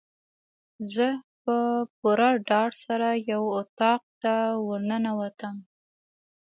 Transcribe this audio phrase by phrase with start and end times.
[0.93, 1.07] زه
[1.43, 1.57] په
[1.97, 4.33] پوره ډاډ سره یو اطاق ته
[4.67, 5.55] ورننوتم.